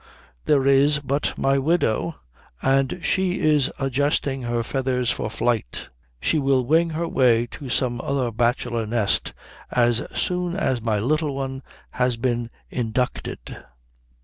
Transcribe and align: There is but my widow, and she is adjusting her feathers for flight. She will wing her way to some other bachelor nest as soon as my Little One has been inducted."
There 0.45 0.65
is 0.65 0.97
but 0.97 1.31
my 1.37 1.59
widow, 1.59 2.15
and 2.59 3.01
she 3.03 3.39
is 3.39 3.71
adjusting 3.77 4.41
her 4.41 4.63
feathers 4.63 5.11
for 5.11 5.29
flight. 5.29 5.89
She 6.19 6.39
will 6.39 6.65
wing 6.65 6.89
her 6.89 7.07
way 7.07 7.45
to 7.51 7.69
some 7.69 8.01
other 8.01 8.31
bachelor 8.31 8.87
nest 8.87 9.35
as 9.69 10.07
soon 10.19 10.55
as 10.55 10.81
my 10.81 10.97
Little 10.97 11.35
One 11.35 11.61
has 11.91 12.17
been 12.17 12.49
inducted." 12.71 13.63